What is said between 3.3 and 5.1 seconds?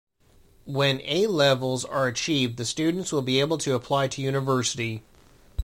able to apply to university.